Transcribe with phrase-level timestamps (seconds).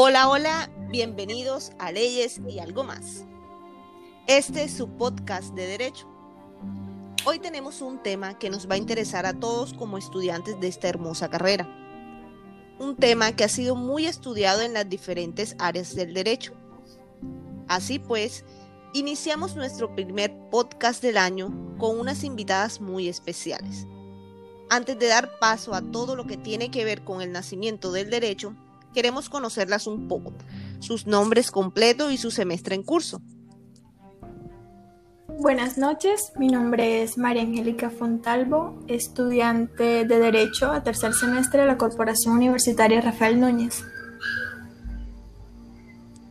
[0.00, 3.24] Hola, hola, bienvenidos a Leyes y algo más.
[4.28, 6.06] Este es su podcast de Derecho.
[7.24, 10.86] Hoy tenemos un tema que nos va a interesar a todos como estudiantes de esta
[10.86, 11.66] hermosa carrera.
[12.78, 16.52] Un tema que ha sido muy estudiado en las diferentes áreas del derecho.
[17.66, 18.44] Así pues,
[18.94, 23.88] iniciamos nuestro primer podcast del año con unas invitadas muy especiales.
[24.70, 28.10] Antes de dar paso a todo lo que tiene que ver con el nacimiento del
[28.10, 28.54] derecho,
[28.94, 30.32] queremos conocerlas un poco,
[30.80, 33.20] sus nombres completos y su semestre en curso.
[35.40, 41.68] Buenas noches, mi nombre es María Angélica Fontalvo, estudiante de Derecho a tercer semestre de
[41.68, 43.84] la Corporación Universitaria Rafael Núñez.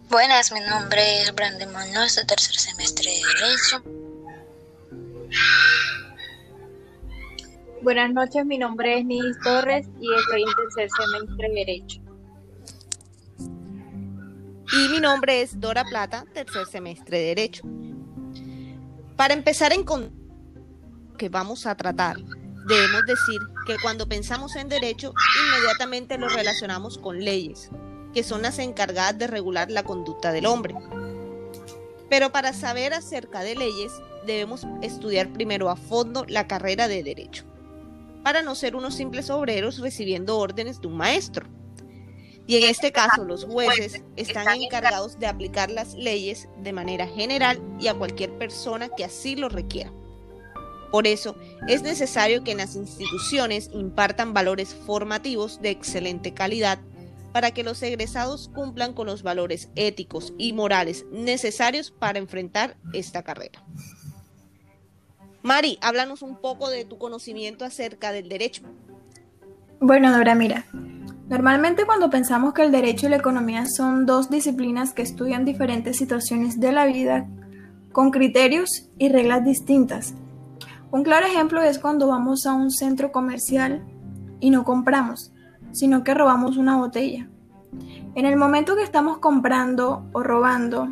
[0.09, 3.97] Buenas, mi nombre es Brandon Muñoz, de tercer semestre de Derecho.
[7.81, 12.06] Buenas noches, mi nombre es Nidis Torres y estoy en tercer semestre de Derecho.
[14.73, 17.63] Y mi nombre es Dora Plata, tercer semestre de Derecho.
[19.15, 20.11] Para empezar en con
[21.17, 22.17] que vamos a tratar,
[22.67, 25.13] debemos decir que cuando pensamos en derecho,
[25.47, 27.69] inmediatamente lo relacionamos con leyes,
[28.13, 30.75] que son las encargadas de regular la conducta del hombre.
[32.09, 33.93] Pero para saber acerca de leyes,
[34.25, 37.45] debemos estudiar primero a fondo la carrera de derecho,
[38.21, 41.47] para no ser unos simples obreros recibiendo órdenes de un maestro.
[42.47, 47.61] Y en este caso, los jueces están encargados de aplicar las leyes de manera general
[47.77, 49.91] y a cualquier persona que así lo requiera.
[50.91, 51.35] Por eso,
[51.67, 56.79] es necesario que en las instituciones impartan valores formativos de excelente calidad
[57.33, 63.23] para que los egresados cumplan con los valores éticos y morales necesarios para enfrentar esta
[63.23, 63.61] carrera.
[65.43, 68.63] Mari, háblanos un poco de tu conocimiento acerca del derecho.
[69.79, 70.65] Bueno, Dora, mira,
[71.29, 75.97] Normalmente cuando pensamos que el derecho y la economía son dos disciplinas que estudian diferentes
[75.97, 77.27] situaciones de la vida
[77.91, 80.13] con criterios y reglas distintas.
[80.89, 83.83] Un claro ejemplo es cuando vamos a un centro comercial
[84.39, 85.33] y no compramos,
[85.73, 87.27] sino que robamos una botella.
[88.15, 90.87] En el momento que estamos comprando o robando,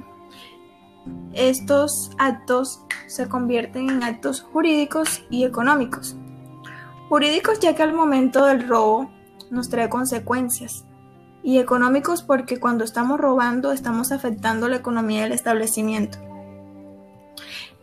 [1.31, 6.17] estos actos se convierten en actos jurídicos y económicos.
[7.07, 9.14] Jurídicos ya que al momento del robo
[9.51, 10.85] nos trae consecuencias.
[11.43, 16.17] Y económicos porque cuando estamos robando estamos afectando la economía del establecimiento.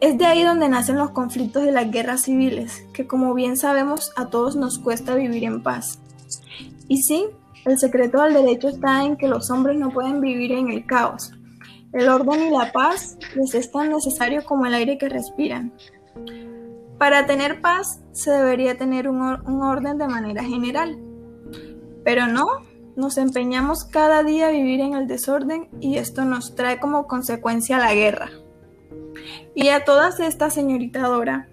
[0.00, 4.12] Es de ahí donde nacen los conflictos de las guerras civiles, que como bien sabemos
[4.16, 6.00] a todos nos cuesta vivir en paz.
[6.88, 7.26] Y sí,
[7.64, 11.32] el secreto del derecho está en que los hombres no pueden vivir en el caos.
[11.92, 15.72] El orden y la paz les es tan necesario como el aire que respiran.
[16.98, 20.98] Para tener paz se debería tener un, un orden de manera general.
[22.04, 22.46] Pero no,
[22.96, 27.78] nos empeñamos cada día a vivir en el desorden y esto nos trae como consecuencia
[27.78, 28.30] la guerra.
[29.54, 31.48] Y a todas estas, señorita Dora,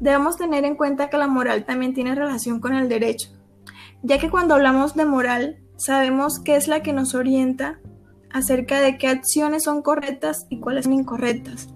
[0.00, 3.30] debemos tener en cuenta que la moral también tiene relación con el derecho,
[4.02, 7.78] ya que cuando hablamos de moral, sabemos qué es la que nos orienta
[8.32, 11.68] acerca de qué acciones son correctas y cuáles son incorrectas,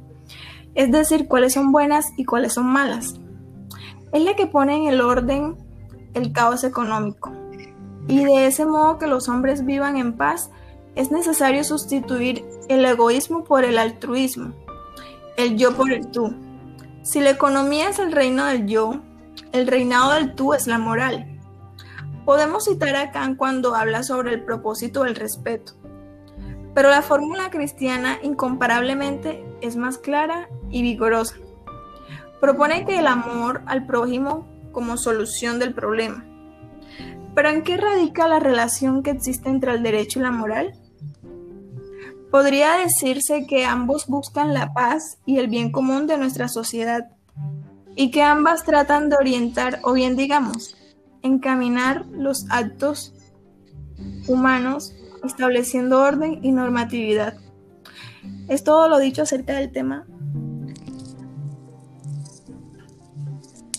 [0.75, 3.15] es decir, cuáles son buenas y cuáles son malas.
[4.13, 5.57] Es la que pone en el orden
[6.15, 7.33] el caos económico
[8.09, 10.51] y de ese modo que los hombres vivan en paz,
[10.97, 14.55] es necesario sustituir el egoísmo por el altruismo,
[15.37, 16.35] el yo por el tú.
[17.03, 19.01] Si la economía es el reino del yo,
[19.53, 21.39] el reinado del tú es la moral.
[22.25, 25.75] Podemos citar a Kant cuando habla sobre el propósito del respeto,
[26.75, 31.37] pero la fórmula cristiana incomparablemente es más clara y vigorosa.
[32.41, 36.28] Propone que el amor al prójimo como solución del problema
[37.39, 40.73] pero ¿en qué radica la relación que existe entre el derecho y la moral?
[42.33, 47.13] Podría decirse que ambos buscan la paz y el bien común de nuestra sociedad
[47.95, 50.77] y que ambas tratan de orientar o bien digamos,
[51.23, 53.15] encaminar los actos
[54.27, 54.93] humanos
[55.23, 57.39] estableciendo orden y normatividad.
[58.49, 60.09] Es todo lo dicho acerca del tema.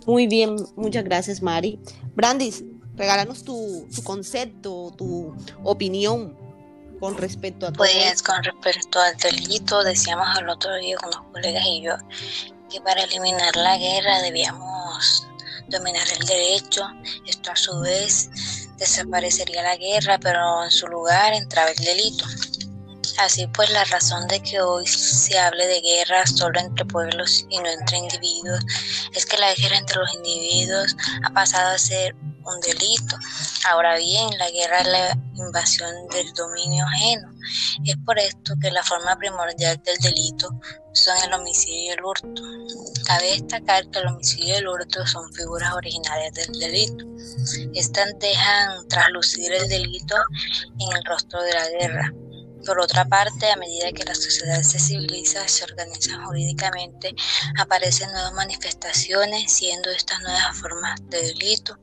[0.08, 1.82] Muy bien, muchas gracias Mari.
[2.16, 2.64] Brandis,
[3.00, 6.38] regálanos tu, concepto, tu opinión
[7.00, 11.22] con respecto a todo Pues con respecto al delito, decíamos el otro día con los
[11.32, 11.94] colegas y yo
[12.70, 15.26] que para eliminar la guerra debíamos
[15.70, 16.84] dominar el derecho.
[17.26, 18.30] Esto a su vez
[18.78, 22.26] desaparecería la guerra, pero en su lugar entraba el delito.
[23.18, 27.58] Así pues, la razón de que hoy se hable de guerra solo entre pueblos y
[27.58, 28.60] no entre individuos
[29.14, 33.18] es que la guerra entre los individuos ha pasado a ser un delito.
[33.70, 37.30] Ahora bien, la guerra es la invasión del dominio ajeno.
[37.86, 40.50] Es por esto que la forma primordial del delito
[40.94, 42.42] son el homicidio y el hurto.
[43.06, 47.06] Cabe destacar que el homicidio y el hurto son figuras originarias del delito.
[47.74, 50.16] Estas dejan traslucir el delito
[50.80, 52.14] en el rostro de la guerra.
[52.66, 57.16] Por otra parte, a medida que la sociedad se civiliza, se organiza jurídicamente,
[57.58, 61.78] aparecen nuevas manifestaciones, siendo estas nuevas formas de delito.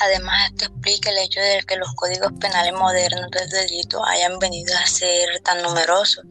[0.00, 4.74] Además, esto explica el hecho de que los códigos penales modernos del delito hayan venido
[4.76, 6.24] a ser tan numerosos,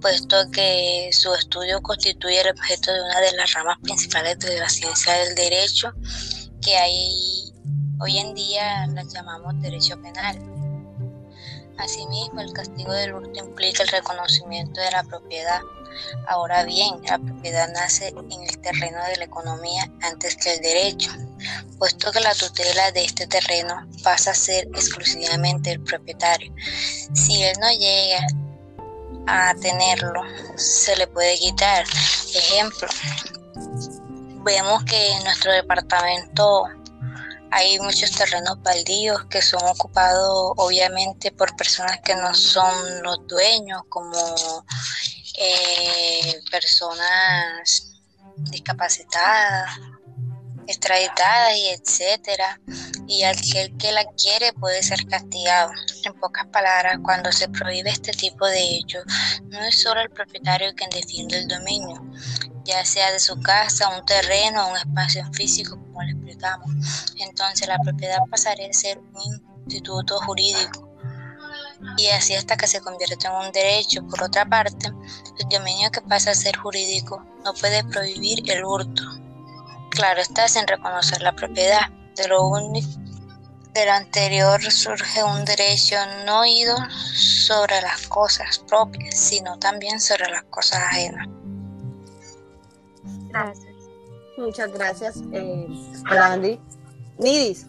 [0.00, 4.68] puesto que su estudio constituye el objeto de una de las ramas principales de la
[4.68, 5.92] ciencia del derecho,
[6.62, 6.76] que
[8.00, 10.38] hoy en día las llamamos derecho penal.
[11.78, 15.60] Asimismo, el castigo del hurto implica el reconocimiento de la propiedad.
[16.28, 21.10] Ahora bien, la propiedad nace en el terreno de la economía antes que el derecho,
[21.78, 26.52] puesto que la tutela de este terreno pasa a ser exclusivamente el propietario.
[27.14, 28.26] Si él no llega
[29.26, 30.22] a tenerlo,
[30.56, 31.84] se le puede quitar.
[32.34, 32.88] Ejemplo,
[34.44, 36.64] vemos que en nuestro departamento
[37.52, 43.82] hay muchos terrenos baldíos que son ocupados obviamente por personas que no son los dueños,
[43.88, 44.64] como
[45.36, 47.90] eh, personas
[48.36, 49.78] discapacitadas,
[50.70, 52.60] extraditadas y etcétera.
[53.06, 55.72] Y aquel que la quiere puede ser castigado.
[56.04, 59.04] En pocas palabras, cuando se prohíbe este tipo de hechos,
[59.44, 62.00] no es solo el propietario quien defiende el dominio,
[62.64, 66.70] ya sea de su casa, un terreno o un espacio físico, como le explicamos.
[67.18, 70.90] Entonces la propiedad pasaría a ser un instituto jurídico
[71.96, 74.06] y así hasta que se convierte en un derecho.
[74.06, 79.02] Por otra parte, el dominio que pasa a ser jurídico no puede prohibir el hurto.
[80.00, 81.90] Claro está sin reconocer la propiedad.
[82.16, 82.88] De lo único
[83.74, 90.30] de lo anterior surge un derecho no ido sobre las cosas propias, sino también sobre
[90.30, 91.28] las cosas ajenas.
[93.28, 93.74] Gracias.
[94.38, 95.66] Muchas gracias, eh,
[96.08, 96.58] Brandy.
[97.18, 97.66] Nidis,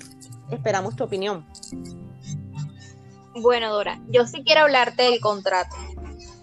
[0.51, 1.45] esperamos tu opinión.
[3.41, 5.75] Bueno, Dora, yo sí quiero hablarte del contrato.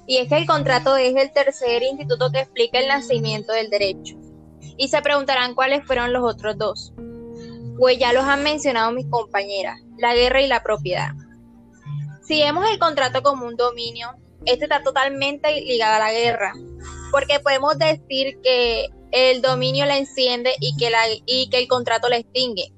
[0.07, 4.19] Y es que el contrato es el tercer instituto que explica el nacimiento del derecho.
[4.79, 6.95] Y se preguntarán cuáles fueron los otros dos.
[7.77, 11.11] Pues ya los han mencionado mis compañeras, la guerra y la propiedad.
[12.23, 14.15] Si vemos el contrato como un dominio,
[14.47, 16.53] este está totalmente ligado a la guerra,
[17.11, 20.91] porque podemos decir que el dominio la enciende y que,
[21.27, 22.73] y que el contrato la extingue.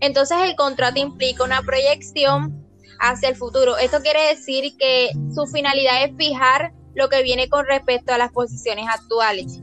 [0.00, 2.66] Entonces el contrato implica una proyección
[3.00, 3.76] hacia el futuro.
[3.76, 8.32] Esto quiere decir que su finalidad es fijar lo que viene con respecto a las
[8.32, 9.60] posiciones actuales.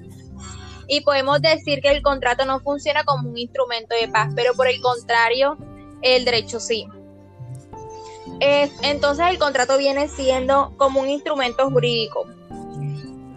[0.88, 4.68] Y podemos decir que el contrato no funciona como un instrumento de paz, pero por
[4.68, 5.58] el contrario,
[6.02, 6.88] el derecho sí.
[8.40, 12.26] entonces el contrato viene siendo como un instrumento jurídico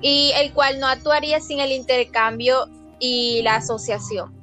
[0.00, 4.34] y el cual no actuaría sin el intercambio y la asociación.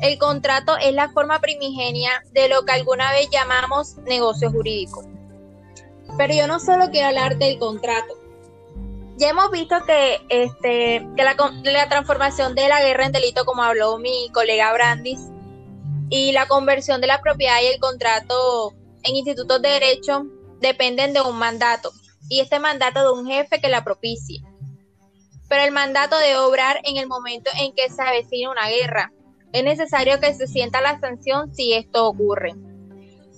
[0.00, 5.04] El contrato es la forma primigenia de lo que alguna vez llamamos negocio jurídico.
[6.16, 8.14] Pero yo no solo quiero hablar del contrato.
[9.20, 13.62] Ya hemos visto que, este, que la, la transformación de la guerra en delito, como
[13.62, 15.20] habló mi colega Brandis,
[16.08, 18.72] y la conversión de la propiedad y el contrato
[19.02, 20.24] en institutos de derecho
[20.62, 21.92] dependen de un mandato,
[22.30, 24.40] y este mandato de un jefe que la propicie.
[25.50, 29.12] Pero el mandato de obrar en el momento en que se avecina una guerra,
[29.52, 32.54] es necesario que se sienta la sanción si esto ocurre.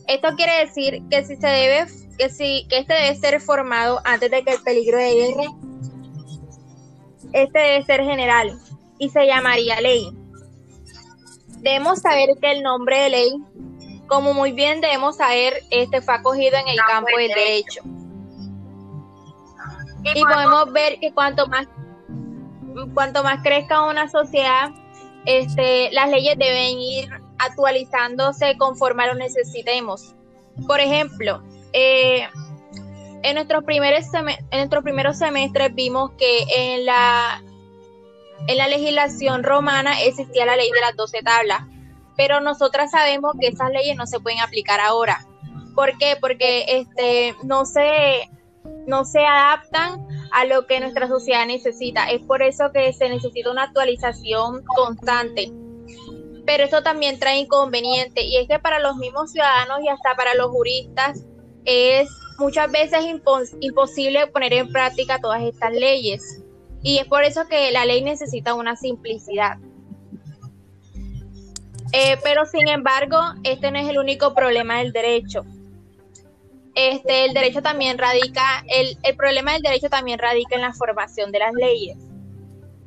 [0.06, 1.86] Esto quiere decir que si se debe
[2.18, 5.44] que si que este debe ser formado antes de que el peligro de guerra
[7.32, 8.58] este debe ser general
[8.98, 10.10] y se llamaría ley.
[11.58, 13.36] Debemos saber que el nombre de ley,
[14.08, 17.82] como muy bien debemos saber, este fue acogido en el campo del derecho.
[20.14, 21.66] Y podemos ver que cuanto más
[22.94, 24.70] cuanto más crezca una sociedad,
[25.26, 27.08] este, las leyes deben ir
[27.38, 30.14] actualizándose conforme lo necesitemos.
[30.66, 32.28] Por ejemplo, eh,
[33.22, 37.42] en, nuestros primeros en nuestros primeros semestres vimos que en la,
[38.46, 41.62] en la legislación romana existía la ley de las doce tablas,
[42.16, 45.26] pero nosotras sabemos que esas leyes no se pueden aplicar ahora.
[45.74, 46.16] ¿Por qué?
[46.20, 48.28] Porque este, no, se,
[48.86, 52.10] no se adaptan a lo que nuestra sociedad necesita.
[52.10, 55.50] Es por eso que se necesita una actualización constante.
[56.44, 60.34] Pero esto también trae inconveniente y es que para los mismos ciudadanos y hasta para
[60.34, 61.24] los juristas
[61.64, 62.08] es
[62.38, 63.00] muchas veces
[63.60, 66.42] imposible poner en práctica todas estas leyes.
[66.82, 69.58] Y es por eso que la ley necesita una simplicidad.
[71.92, 75.44] Eh, pero sin embargo, este no es el único problema del derecho.
[76.74, 81.30] Este, el derecho también radica, el, el problema del derecho también radica en la formación
[81.30, 81.98] de las leyes.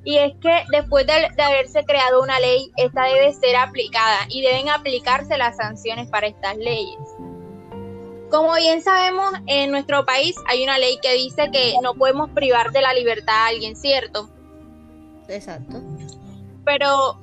[0.03, 4.41] Y es que después de, de, haberse creado una ley, esta debe ser aplicada y
[4.41, 6.97] deben aplicarse las sanciones para estas leyes.
[8.29, 12.71] Como bien sabemos, en nuestro país hay una ley que dice que no podemos privar
[12.71, 14.29] de la libertad a alguien, ¿cierto?
[15.27, 15.81] Exacto.
[16.65, 17.19] Pero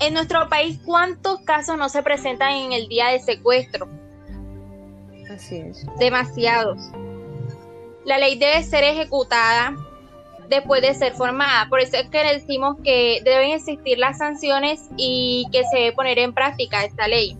[0.00, 3.88] en nuestro país, ¿cuántos casos no se presentan en el día de secuestro?
[5.30, 5.86] Así es.
[5.98, 6.78] Demasiados.
[8.04, 9.76] La ley debe ser ejecutada
[10.48, 11.68] después de ser formada.
[11.68, 16.18] Por eso es que decimos que deben existir las sanciones y que se debe poner
[16.18, 17.37] en práctica esta ley.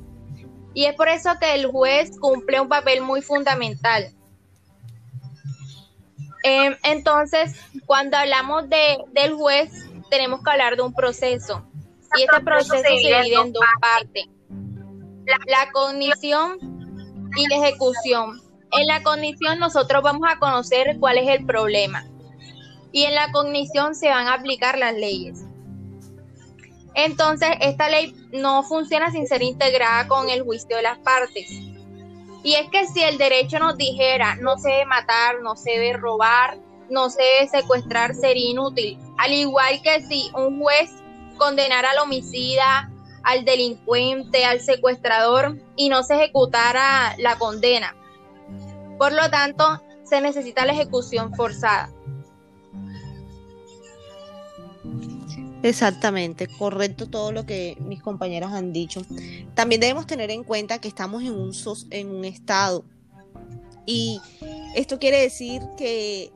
[0.79, 4.13] Y es por eso que el juez cumple un papel muy fundamental.
[6.45, 9.73] Eh, entonces, cuando hablamos de, del juez,
[10.09, 11.67] tenemos que hablar de un proceso.
[12.17, 14.27] Y este proceso se divide en dos partes.
[15.49, 16.59] La cognición
[17.37, 18.41] y la ejecución.
[18.71, 22.07] En la cognición nosotros vamos a conocer cuál es el problema.
[22.93, 25.43] Y en la cognición se van a aplicar las leyes.
[26.99, 31.49] Entonces, esta ley no funciona sin ser integrada con el juicio de las partes.
[32.43, 35.93] Y es que si el derecho nos dijera no se debe matar, no se debe
[35.93, 36.59] robar,
[36.91, 38.99] no se debe secuestrar, sería inútil.
[39.17, 40.91] Al igual que si un juez
[41.37, 42.91] condenara al homicida,
[43.23, 47.95] al delincuente, al secuestrador y no se ejecutara la condena.
[48.99, 51.91] Por lo tanto, se necesita la ejecución forzada.
[55.63, 59.03] Exactamente, correcto todo lo que mis compañeros han dicho.
[59.55, 61.53] También debemos tener en cuenta que estamos en un,
[61.91, 62.85] en un estado
[63.85, 64.21] y
[64.75, 66.31] esto quiere decir que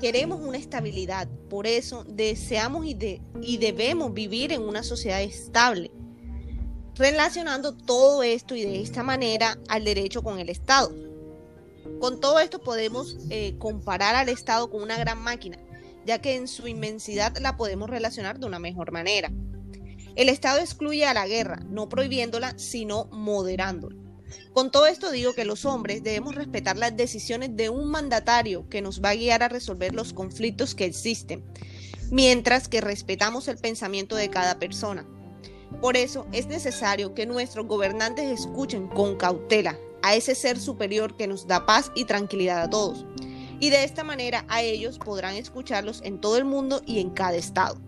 [0.00, 5.90] queremos una estabilidad, por eso deseamos y, de, y debemos vivir en una sociedad estable,
[6.94, 10.94] relacionando todo esto y de esta manera al derecho con el Estado.
[11.98, 15.58] Con todo esto podemos eh, comparar al Estado con una gran máquina
[16.06, 19.30] ya que en su inmensidad la podemos relacionar de una mejor manera.
[20.16, 23.96] El Estado excluye a la guerra, no prohibiéndola, sino moderándola.
[24.52, 28.82] Con todo esto digo que los hombres debemos respetar las decisiones de un mandatario que
[28.82, 31.44] nos va a guiar a resolver los conflictos que existen,
[32.10, 35.06] mientras que respetamos el pensamiento de cada persona.
[35.80, 41.26] Por eso es necesario que nuestros gobernantes escuchen con cautela a ese ser superior que
[41.26, 43.04] nos da paz y tranquilidad a todos
[43.64, 47.36] y de esta manera a ellos podrán escucharlos en todo el mundo y en cada
[47.36, 47.80] estado.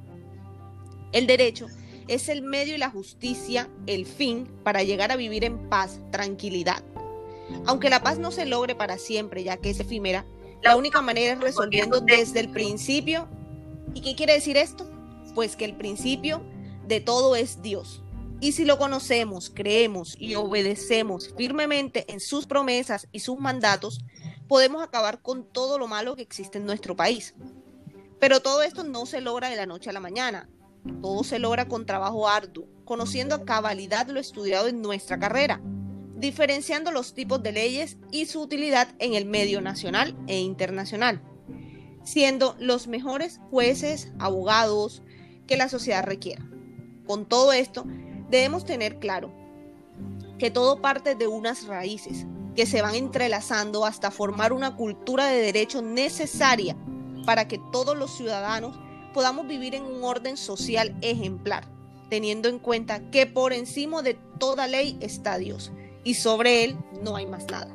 [1.12, 1.66] El derecho
[2.09, 6.83] es el medio y la justicia el fin para llegar a vivir en paz, tranquilidad.
[7.66, 10.25] Aunque la paz no se logre para siempre, ya que es efímera,
[10.62, 13.28] la única manera es resolviendo desde el principio.
[13.92, 14.90] ¿Y qué quiere decir esto?
[15.35, 16.40] Pues que el principio
[16.88, 18.02] de todo es Dios.
[18.40, 24.00] Y si lo conocemos, creemos y obedecemos firmemente en sus promesas y sus mandatos,
[24.48, 27.34] podemos acabar con todo lo malo que existe en nuestro país.
[28.18, 30.48] Pero todo esto no se logra de la noche a la mañana.
[31.02, 35.60] Todo se logra con trabajo arduo, conociendo a cabalidad lo estudiado en nuestra carrera,
[36.16, 41.20] diferenciando los tipos de leyes y su utilidad en el medio nacional e internacional,
[42.04, 45.02] siendo los mejores jueces, abogados
[45.46, 46.44] que la sociedad requiera.
[47.06, 47.84] Con todo esto,
[48.30, 49.32] debemos tener claro
[50.38, 52.26] que todo parte de unas raíces,
[52.56, 56.76] que se van entrelazando hasta formar una cultura de derecho necesaria
[57.25, 58.78] para que todos los ciudadanos
[59.12, 61.68] podamos vivir en un orden social ejemplar,
[62.08, 65.70] teniendo en cuenta que por encima de toda ley está Dios
[66.02, 67.75] y sobre él no hay más nada.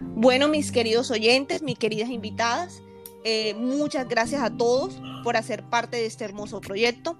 [0.00, 2.82] Bueno, mis queridos oyentes, mis queridas invitadas,
[3.24, 7.16] eh, muchas gracias a todos por hacer parte de este hermoso proyecto.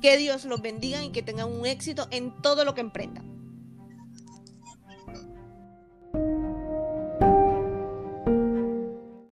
[0.00, 3.39] Que Dios los bendiga y que tengan un éxito en todo lo que emprendan.